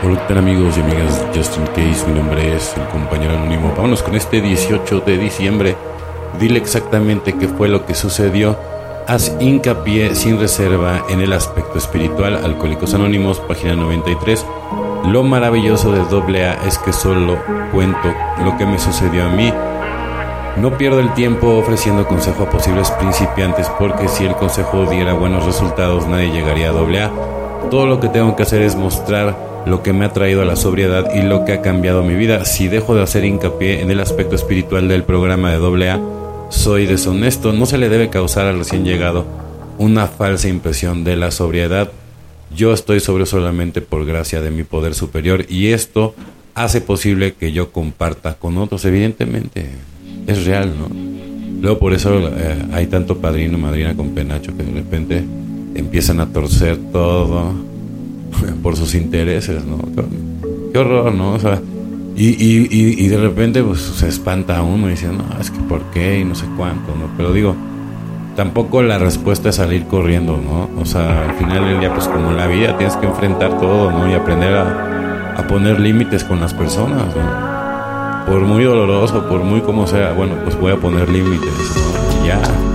[0.00, 2.06] Hola, ¿qué tal amigos y amigas Justin Case?
[2.06, 3.72] Mi nombre es el compañero anónimo.
[3.76, 5.76] Vámonos con este 18 de diciembre.
[6.38, 8.56] Dile exactamente qué fue lo que sucedió.
[9.08, 12.36] Haz hincapié sin reserva en el aspecto espiritual.
[12.36, 14.46] Alcohólicos Anónimos, página 93.
[15.06, 17.36] Lo maravilloso de AA es que solo
[17.72, 19.52] cuento lo que me sucedió a mí.
[20.58, 25.44] No pierdo el tiempo ofreciendo consejo a posibles principiantes porque si el consejo diera buenos
[25.44, 27.37] resultados nadie llegaría a AA.
[27.70, 29.36] Todo lo que tengo que hacer es mostrar
[29.66, 32.44] lo que me ha traído a la sobriedad y lo que ha cambiado mi vida.
[32.44, 36.00] Si dejo de hacer hincapié en el aspecto espiritual del programa de AA,
[36.48, 37.52] soy deshonesto.
[37.52, 39.26] No se le debe causar al recién llegado
[39.76, 41.90] una falsa impresión de la sobriedad.
[42.56, 46.14] Yo estoy sobrio solamente por gracia de mi poder superior y esto
[46.54, 48.84] hace posible que yo comparta con otros.
[48.86, 49.68] Evidentemente,
[50.26, 50.88] es real, ¿no?
[51.60, 55.24] Luego por eso eh, hay tanto padrino, madrina con penacho que de repente
[55.74, 57.52] empiezan a torcer todo
[58.62, 59.78] por sus intereses, ¿no?
[60.72, 61.32] Qué horror, ¿no?
[61.34, 61.60] O sea,
[62.16, 65.82] y, y, y, de repente pues se espanta uno y dice, no, es que por
[65.92, 67.08] qué y no sé cuánto, ¿no?
[67.16, 67.54] Pero digo,
[68.34, 70.68] tampoco la respuesta es salir corriendo, ¿no?
[70.80, 74.10] O sea, al final del día, pues como la vida tienes que enfrentar todo, ¿no?
[74.10, 78.26] Y aprender a, a poner límites con las personas, ¿no?
[78.26, 82.24] Por muy doloroso, por muy como sea, bueno, pues voy a poner límites, ¿no?
[82.24, 82.67] Y ya.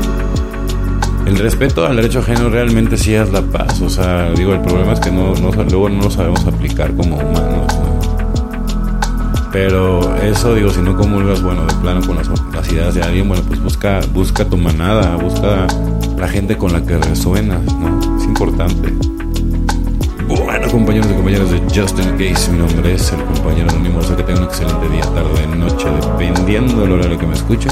[1.33, 3.81] El respeto al derecho ajeno realmente sí es la paz.
[3.81, 7.73] O sea, digo, el problema es que luego no lo sabemos aplicar como humanos.
[9.51, 13.27] Pero eso, digo, si no comulgas, bueno, de plano con las, las, ideas de alguien,
[13.27, 15.65] bueno, pues busca, busca tu manada, busca
[16.19, 17.99] la gente con la que resuenas, ¿no?
[18.15, 18.93] Es importante.
[20.27, 23.97] Bueno, compañeros y compañeras de Justin Case, mi nombre es el compañero anónimo.
[23.97, 27.71] O que tengan un excelente día, tarde, noche, dependiendo del horario que me escuchen.